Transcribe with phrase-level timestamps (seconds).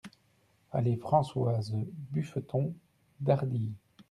[0.71, 1.75] Allée Françoise
[2.11, 2.73] Buffeton,
[3.19, 3.71] Dardilly